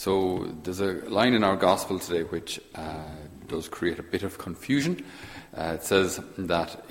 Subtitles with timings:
[0.00, 3.04] So there's a line in our gospel today which uh,
[3.48, 5.04] does create a bit of confusion.
[5.54, 6.82] Uh, it says that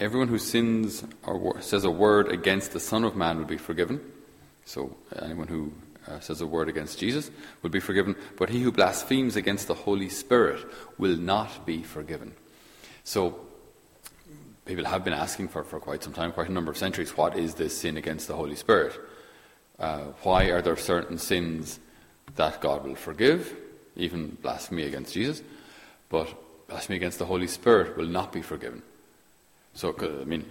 [0.00, 4.00] everyone who sins or says a word against the Son of Man will be forgiven.
[4.64, 5.74] So anyone who
[6.08, 7.30] uh, says a word against Jesus
[7.60, 10.64] will be forgiven, but he who blasphemes against the Holy Spirit
[10.96, 12.32] will not be forgiven.
[13.02, 13.40] So
[14.64, 17.36] people have been asking for, for quite some time, quite a number of centuries, what
[17.36, 18.98] is this sin against the Holy Spirit?
[19.78, 21.78] Uh, why are there certain sins
[22.36, 23.54] that God will forgive,
[23.96, 25.42] even blasphemy against Jesus,
[26.08, 26.28] but
[26.68, 28.82] blasphemy against the Holy Spirit will not be forgiven?
[29.74, 30.44] So, I mean,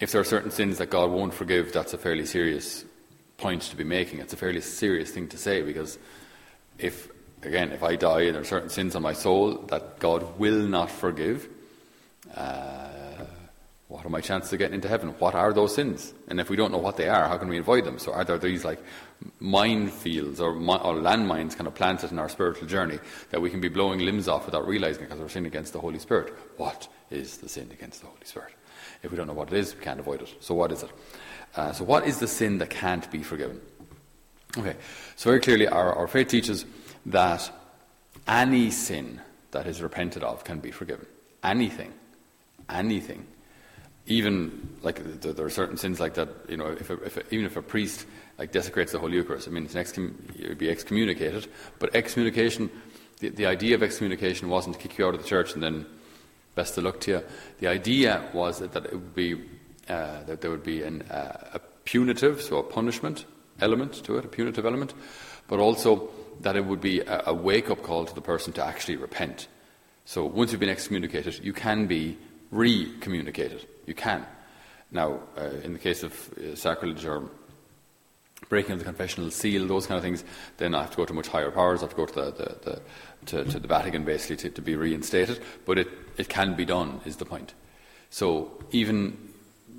[0.00, 2.84] if there are certain sins that God won't forgive, that's a fairly serious
[3.38, 4.20] point to be making.
[4.20, 5.98] It's a fairly serious thing to say because
[6.78, 7.08] if,
[7.42, 10.60] again, if I die and there are certain sins on my soul that God will
[10.66, 11.48] not forgive,
[12.34, 12.85] uh,
[13.88, 15.10] what are my chances of getting into heaven?
[15.20, 16.12] What are those sins?
[16.26, 18.00] And if we don't know what they are, how can we avoid them?
[18.00, 18.82] So are there these like
[19.40, 22.98] minefields or, or landmines kind of planted in our spiritual journey
[23.30, 26.00] that we can be blowing limbs off without realizing because we're sinning against the Holy
[26.00, 26.34] Spirit?
[26.56, 28.54] What is the sin against the Holy Spirit?
[29.04, 30.34] If we don't know what it is, we can't avoid it.
[30.40, 30.90] So what is it?
[31.54, 33.60] Uh, so what is the sin that can't be forgiven?
[34.58, 34.74] Okay,
[35.14, 36.64] so very clearly our, our faith teaches
[37.06, 37.48] that
[38.26, 39.20] any sin
[39.52, 41.06] that is repented of can be forgiven.
[41.44, 41.92] Anything.
[42.68, 43.26] Anything
[44.06, 46.28] even like there are certain sins like that.
[46.48, 48.06] You know, if, a, if a, even if a priest
[48.38, 51.48] like desecrates the Holy Eucharist, I mean, it's an excom- would be excommunicated.
[51.78, 52.70] But excommunication,
[53.18, 55.86] the, the idea of excommunication wasn't to kick you out of the church and then
[56.54, 57.22] best of luck to you.
[57.58, 59.34] The idea was that, that it would be
[59.88, 63.24] uh, that there would be an, uh, a punitive, so a punishment
[63.60, 64.94] element to it, a punitive element,
[65.46, 66.10] but also
[66.40, 69.48] that it would be a, a wake up call to the person to actually repent.
[70.04, 72.18] So once you've been excommunicated, you can be
[72.50, 73.66] re communicated.
[73.86, 74.26] You can.
[74.90, 77.28] Now, uh, in the case of uh, sacrilege or
[78.48, 80.24] breaking of the confessional seal, those kind of things,
[80.58, 81.80] then I have to go to much higher powers.
[81.80, 82.82] I have to go to the, the, the
[83.26, 85.40] to, to, the Vatican basically to, to, be reinstated.
[85.64, 87.54] But it, it can be done, is the point.
[88.10, 89.18] So even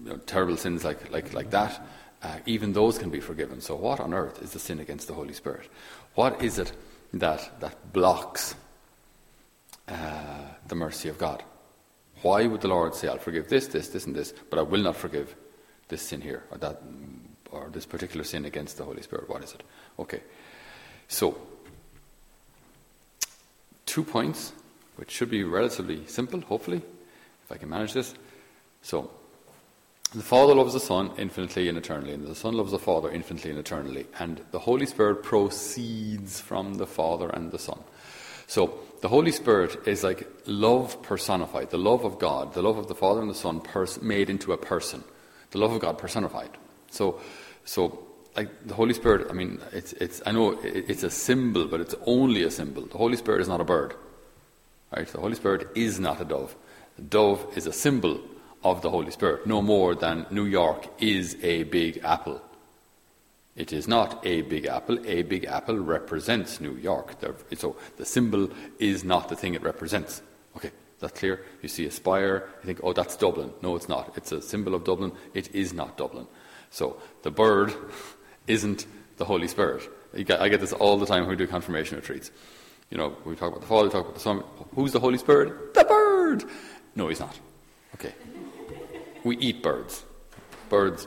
[0.03, 1.81] you know, terrible sins like, like, like that,
[2.23, 3.61] uh, even those can be forgiven.
[3.61, 5.69] So what on earth is the sin against the Holy Spirit?
[6.15, 6.73] What is it
[7.13, 8.55] that, that blocks
[9.87, 9.93] uh,
[10.67, 11.43] the mercy of God?
[12.21, 14.81] Why would the Lord say, I'll forgive this, this, this, and this, but I will
[14.81, 15.35] not forgive
[15.87, 16.81] this sin here, or that,
[17.51, 19.29] or this particular sin against the Holy Spirit?
[19.29, 19.63] What is it?
[19.99, 20.21] Okay.
[21.07, 21.37] So,
[23.85, 24.51] two points,
[24.95, 26.81] which should be relatively simple, hopefully,
[27.43, 28.13] if I can manage this.
[28.81, 29.11] So,
[30.13, 33.51] the Father loves the Son infinitely and eternally, and the Son loves the Father infinitely
[33.51, 37.79] and eternally, and the Holy Spirit proceeds from the Father and the Son.
[38.47, 42.87] So, the Holy Spirit is like love personified, the love of God, the love of
[42.87, 45.03] the Father and the Son pers- made into a person,
[45.51, 46.49] the love of God personified.
[46.89, 47.19] So,
[47.65, 47.99] so
[48.35, 51.95] like the Holy Spirit, I mean, it's, it's, I know it's a symbol, but it's
[52.05, 52.85] only a symbol.
[52.85, 53.95] The Holy Spirit is not a bird.
[54.95, 55.07] Right?
[55.07, 56.55] The Holy Spirit is not a dove.
[56.95, 58.21] The dove is a symbol
[58.63, 62.41] of the Holy Spirit, no more than New York is a big apple.
[63.57, 64.99] It is not a big apple.
[65.07, 67.15] A big apple represents New York.
[67.57, 70.21] So the symbol is not the thing it represents.
[70.55, 70.69] Okay,
[70.99, 71.43] that's clear?
[71.63, 73.51] You see a spire, you think, oh, that's Dublin.
[73.63, 74.13] No, it's not.
[74.15, 75.11] It's a symbol of Dublin.
[75.33, 76.27] It is not Dublin.
[76.69, 77.73] So the bird
[78.47, 78.85] isn't
[79.17, 79.89] the Holy Spirit.
[80.13, 82.29] I get this all the time when we do confirmation retreats.
[82.91, 84.43] You know, we talk about the Father, we talk about the Son.
[84.75, 85.73] Who's the Holy Spirit?
[85.73, 86.43] The bird!
[86.95, 87.37] No, he's not.
[87.95, 88.13] Okay.
[89.23, 90.05] We eat birds.
[90.69, 91.05] Birds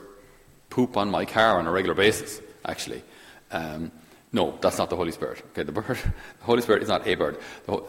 [0.71, 3.03] poop on my car on a regular basis, actually.
[3.51, 3.91] Um,
[4.33, 5.43] no, that's not the Holy Spirit.
[5.51, 5.85] Okay, the bird,
[6.39, 7.37] the Holy Spirit is not a bird.
[7.65, 7.83] The,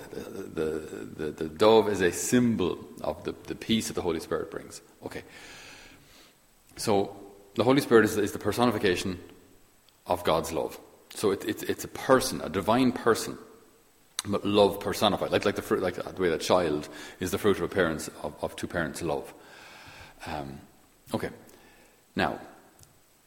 [0.54, 0.64] the,
[1.16, 4.82] the, the dove is a symbol of the, the peace that the Holy Spirit brings.
[5.06, 5.22] Okay.
[6.76, 7.16] So,
[7.54, 9.20] the Holy Spirit is, is the personification
[10.06, 10.78] of God's love.
[11.14, 13.38] So, it, it, it's a person, a divine person,
[14.26, 15.30] but love personified.
[15.30, 16.88] Like, like, the, like the way that child
[17.20, 19.32] is the fruit of, a parent's, of, of two parents' love.
[20.26, 20.58] Um,
[21.14, 21.30] okay.
[22.16, 22.40] Now,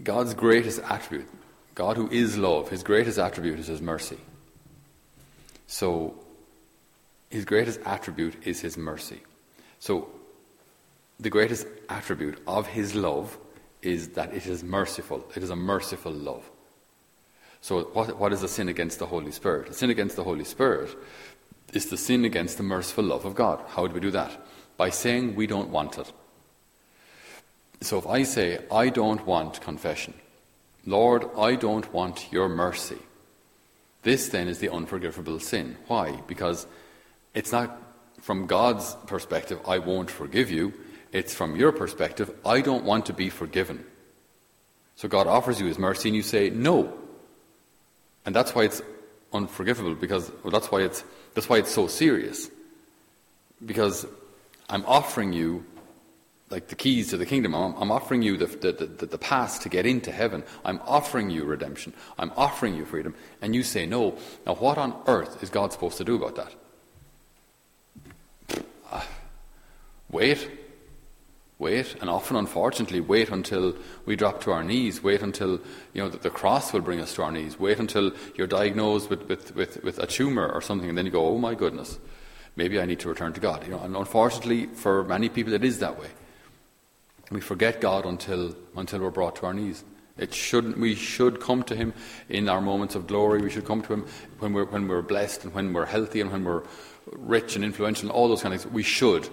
[0.03, 1.29] God's greatest attribute,
[1.73, 4.17] God who is love, his greatest attribute is his mercy.
[5.67, 6.15] So,
[7.29, 9.21] his greatest attribute is his mercy.
[9.79, 10.09] So,
[11.19, 13.37] the greatest attribute of his love
[13.81, 15.25] is that it is merciful.
[15.35, 16.49] It is a merciful love.
[17.61, 19.69] So, what, what is a sin against the Holy Spirit?
[19.69, 20.95] A sin against the Holy Spirit
[21.73, 23.63] is the sin against the merciful love of God.
[23.69, 24.45] How do we do that?
[24.77, 26.11] By saying we don't want it.
[27.81, 30.13] So if I say, I don't want confession,
[30.85, 32.99] Lord, I don't want your mercy,
[34.03, 35.77] this then is the unforgivable sin.
[35.87, 36.21] Why?
[36.27, 36.67] Because
[37.33, 37.81] it's not
[38.21, 40.73] from God's perspective, I won't forgive you.
[41.11, 43.85] It's from your perspective, I don't want to be forgiven.
[44.95, 46.93] So God offers you his mercy and you say, no.
[48.25, 48.81] And that's why it's
[49.33, 52.49] unforgivable because well, that's why it's that's why it's so serious.
[53.63, 54.05] Because
[54.69, 55.65] I'm offering you
[56.49, 57.55] like the keys to the kingdom.
[57.55, 60.43] I'm, I'm offering you the, the, the, the, pass to get into heaven.
[60.63, 61.93] I'm offering you redemption.
[62.19, 63.15] I'm offering you freedom.
[63.41, 64.17] And you say no.
[64.45, 66.35] Now, what on earth is God supposed to do about
[68.49, 68.63] that?
[68.91, 69.03] Uh,
[70.11, 70.47] wait.
[71.57, 71.95] Wait.
[71.99, 73.75] And often, unfortunately, wait until
[74.05, 75.01] we drop to our knees.
[75.01, 75.59] Wait until,
[75.93, 77.59] you know, the, the cross will bring us to our knees.
[77.59, 80.89] Wait until you're diagnosed with, with, with, with a tumor or something.
[80.89, 81.97] And then you go, oh my goodness,
[82.55, 83.63] maybe I need to return to God.
[83.63, 86.09] You know, and unfortunately, for many people, it is that way.
[87.31, 89.83] We forget God until, until we're brought to our knees.
[90.17, 91.93] It shouldn't, we should come to Him
[92.29, 93.41] in our moments of glory.
[93.41, 94.05] We should come to Him
[94.39, 96.63] when we're, when we're blessed and when we're healthy and when we're
[97.11, 98.73] rich and influential and all those kind of things.
[98.73, 99.27] We should.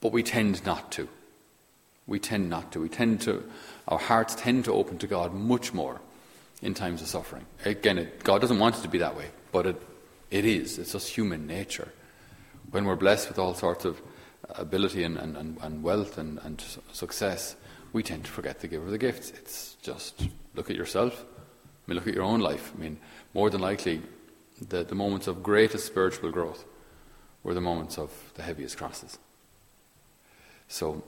[0.00, 1.08] But we tend not to.
[2.06, 2.80] We tend not to.
[2.80, 3.42] We tend to,
[3.88, 6.00] our hearts tend to open to God much more
[6.60, 7.46] in times of suffering.
[7.64, 9.82] Again, it, God doesn't want it to be that way, but it,
[10.30, 10.78] it is.
[10.78, 11.88] It's just human nature.
[12.70, 14.00] When we're blessed with all sorts of
[14.50, 16.62] ability and, and, and wealth and, and
[16.92, 17.56] success,
[17.92, 19.30] we tend to forget the giver of the gifts.
[19.30, 21.24] It's just look at yourself.
[21.24, 22.72] I mean, look at your own life.
[22.76, 22.98] I mean,
[23.34, 24.02] more than likely,
[24.60, 26.64] the, the moments of greatest spiritual growth
[27.42, 29.18] were the moments of the heaviest crosses.
[30.68, 31.04] So,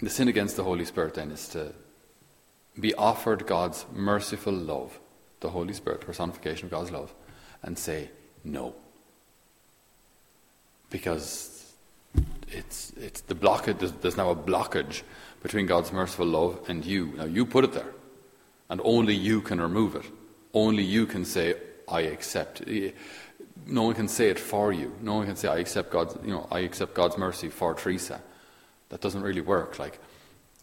[0.00, 1.72] the sin against the Holy Spirit then is to
[2.78, 4.98] be offered God's merciful love,
[5.40, 7.14] the Holy Spirit, personification of God's love,
[7.62, 8.10] and say
[8.42, 8.74] no.
[10.90, 11.63] Because
[12.48, 15.02] it's, it's the blockage, there's, there's now a blockage
[15.42, 17.12] between God's merciful love and you.
[17.16, 17.92] Now, you put it there,
[18.70, 20.04] and only you can remove it.
[20.52, 21.54] Only you can say,
[21.88, 22.62] I accept.
[22.66, 22.92] Eh,
[23.66, 24.94] no one can say it for you.
[25.00, 28.20] No one can say, I accept God's, you know, I accept God's mercy for Teresa.
[28.88, 29.78] That doesn't really work.
[29.78, 29.98] Like,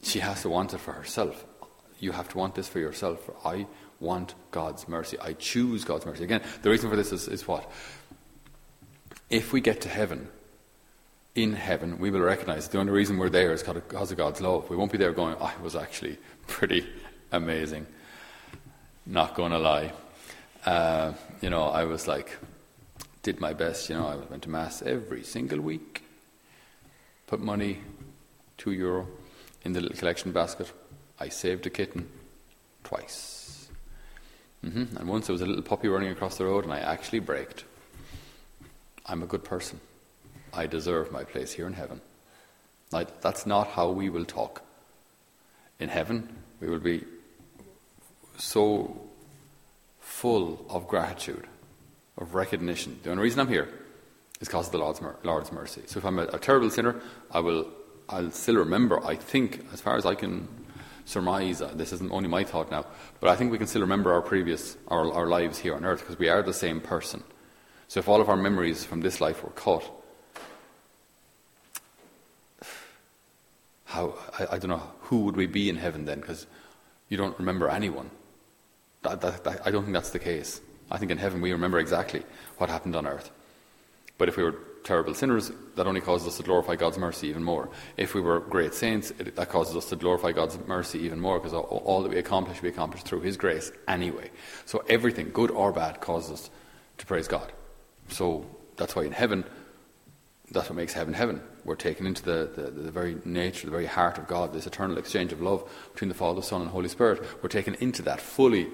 [0.04, 1.46] she has to want it for herself.
[2.00, 3.30] You have to want this for yourself.
[3.46, 3.68] I
[4.00, 5.18] want God's mercy.
[5.20, 6.24] I choose God's mercy.
[6.24, 7.72] Again, the reason for this is, is what?
[9.30, 10.28] If we get to heaven
[11.36, 14.70] in heaven, we will recognize the only reason we're there is because of God's love.
[14.70, 16.18] We won't be there going, oh, it was actually
[16.48, 16.88] pretty
[17.32, 17.86] amazing.
[19.06, 19.94] Not going to lie.
[20.66, 22.38] Uh, you know, I was like,
[23.24, 23.90] did my best.
[23.90, 26.04] You know, I went to Mass every single week,
[27.28, 27.80] put money,
[28.58, 29.08] two euro,
[29.64, 30.72] in the little collection basket.
[31.20, 32.10] I saved a kitten
[32.84, 33.70] twice.
[34.66, 34.98] Mm-hmm.
[34.98, 37.64] And once there was a little puppy running across the road and I actually braked.
[39.06, 39.80] I'm a good person.
[40.54, 42.02] I deserve my place here in heaven.
[42.92, 44.64] That's not how we will talk.
[45.80, 47.04] In heaven, we will be
[48.38, 49.02] so
[50.00, 51.48] full of gratitude,
[52.18, 53.00] of recognition.
[53.04, 53.70] The only reason I'm here
[54.42, 55.84] is because of the Lord's, Lord's mercy.
[55.86, 57.02] So if I'm a, a, terrible sinner,
[57.32, 57.68] I will,
[58.10, 60.48] I'll still remember, I think, as far as I can
[61.06, 62.86] surmise, uh, this isn't only my thought now,
[63.20, 66.02] but I think we can still remember our previous, our, our lives here on earth
[66.02, 67.24] because we are the same person.
[67.88, 69.90] So if all of our memories from this life were cut,
[73.92, 76.48] how I, I, don't know who would we be in heaven then because
[77.10, 78.10] you don't remember anyone.
[79.04, 80.62] That, that, that, I don't think that's the case.
[80.90, 82.24] I think in heaven we remember exactly
[82.58, 83.32] what happened on earth.
[84.18, 84.56] But if we were
[84.86, 87.70] terrible sinners, that only causes us to glorify God's mercy even more.
[87.98, 91.40] If we were great saints, it, that causes us to glorify God's mercy even more
[91.40, 94.32] because all, all, that we accomplish, we accomplish through His grace anyway.
[94.66, 96.50] So everything, good or bad, causes us
[97.00, 97.52] to praise God.
[98.10, 98.46] So
[98.78, 99.44] that's why in heaven,
[100.52, 101.42] that's what makes heaven heaven.
[101.64, 104.98] We're taken into the, the, the, very nature, the very heart of God, this eternal
[104.98, 107.24] exchange of love between the Father, Son, and Holy Spirit.
[107.42, 108.68] We're taken into that fully,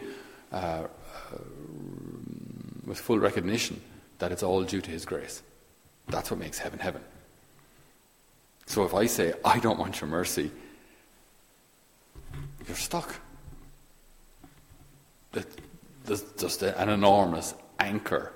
[0.51, 0.87] uh, uh,
[2.85, 3.81] with full recognition
[4.19, 5.43] that it's all due to His grace.
[6.07, 7.01] That's what makes heaven heaven.
[8.65, 10.51] So if I say, I don't want your mercy,
[12.67, 13.15] you're stuck.
[15.31, 18.33] There's just an enormous anchor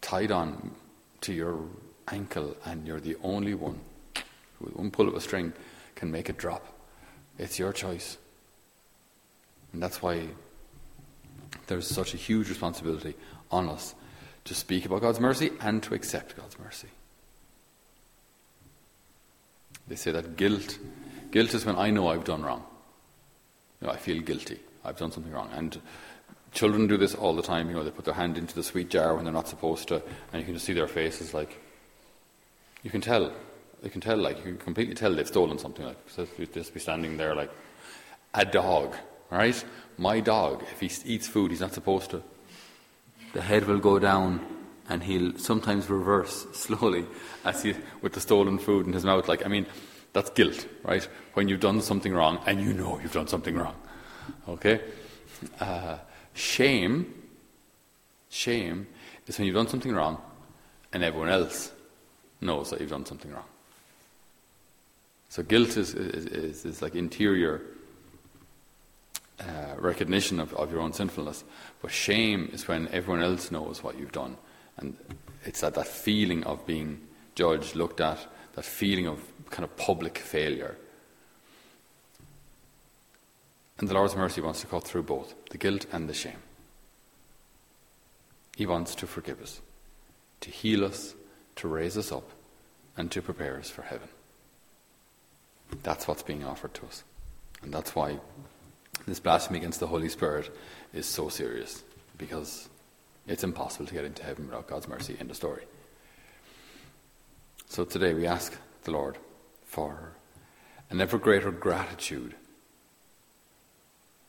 [0.00, 0.72] tied on
[1.20, 1.60] to your
[2.08, 3.80] ankle and you're the only one
[4.58, 5.52] who, with one pull of a string,
[5.94, 6.66] can make it drop.
[7.38, 8.18] It's your choice.
[9.72, 10.28] And that's why
[11.66, 13.14] there's such a huge responsibility
[13.50, 13.94] on us
[14.44, 16.88] to speak about God's mercy and to accept God's mercy.
[19.88, 20.78] They say that guilt,
[21.30, 22.64] guilt is when I know I've done wrong.
[23.80, 24.58] You know, I feel guilty.
[24.84, 25.50] I've done something wrong.
[25.52, 25.80] And
[26.52, 27.68] children do this all the time.
[27.68, 29.96] You know, they put their hand into the sweet jar when they're not supposed to,
[30.32, 31.60] and you can just see their faces like,
[32.82, 33.32] you can tell.
[33.82, 35.84] You can tell, like, you can completely tell they've stolen something.
[35.84, 37.50] Like, so you'd just be standing there like
[38.34, 38.94] a dog,
[39.30, 39.64] right?
[39.98, 42.22] My dog, if he eats food he's not supposed to,
[43.32, 44.44] the head will go down
[44.88, 47.06] and he'll sometimes reverse slowly
[47.44, 49.28] as he, with the stolen food in his mouth.
[49.28, 49.66] Like, I mean,
[50.12, 51.06] that's guilt, right?
[51.34, 53.74] When you've done something wrong and you know you've done something wrong.
[54.48, 54.80] Okay?
[55.58, 55.98] Uh,
[56.34, 57.14] Shame,
[58.30, 58.86] shame
[59.26, 60.20] is when you've done something wrong
[60.92, 61.72] and everyone else
[62.42, 63.44] knows that you've done something wrong.
[65.28, 67.62] So guilt is, is, is, is like interior
[69.40, 71.42] uh, recognition of, of your own sinfulness.
[71.80, 74.36] But shame is when everyone else knows what you've done.
[74.76, 74.96] And
[75.44, 77.00] it's that, that feeling of being
[77.34, 78.18] judged, looked at,
[78.54, 79.20] that feeling of
[79.50, 80.76] kind of public failure.
[83.78, 86.38] And the Lord's mercy wants to cut through both the guilt and the shame.
[88.56, 89.60] He wants to forgive us,
[90.42, 91.14] to heal us,
[91.56, 92.28] to raise us up,
[92.96, 94.08] and to prepare us for heaven.
[95.82, 97.04] That's what's being offered to us.
[97.62, 98.18] And that's why
[99.06, 100.54] this blasphemy against the Holy Spirit
[100.92, 101.82] is so serious,
[102.18, 102.68] because
[103.26, 105.62] it's impossible to get into heaven without God's mercy in the story.
[107.68, 108.54] So today we ask
[108.84, 109.16] the Lord
[109.64, 110.12] for
[110.90, 112.34] an ever greater gratitude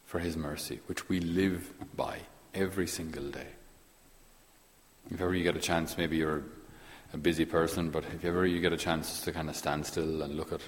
[0.05, 2.19] for His mercy, which we live by
[2.53, 3.47] every single day.
[5.11, 6.43] If ever you get a chance, maybe you're
[7.13, 10.21] a busy person, but if ever you get a chance to kind of stand still
[10.23, 10.61] and look at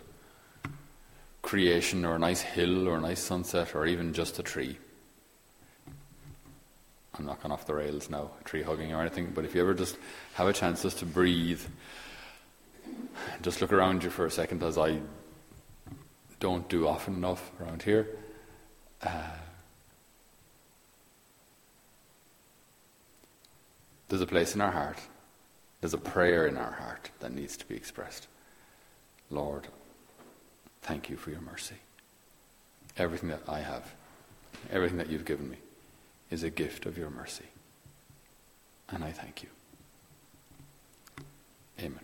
[1.41, 4.77] creation or a nice hill or a nice sunset or even just a tree.
[7.17, 9.73] I'm not going off the rails now, tree hugging or anything, but if you ever
[9.73, 9.97] just
[10.33, 11.61] have a chance just to breathe,
[13.41, 14.99] just look around you for a second, as I
[16.39, 18.07] don't do often enough around here.
[19.01, 19.29] Uh,
[24.09, 24.99] there's a place in our heart,
[25.81, 28.27] there's a prayer in our heart that needs to be expressed.
[29.29, 29.67] Lord,
[30.85, 31.77] Thank you for your mercy.
[32.95, 33.95] Everything that I have,
[34.71, 35.57] everything that you've given me,
[36.29, 37.45] is a gift of your mercy.
[38.89, 39.49] And I thank you.
[41.79, 41.99] Amen.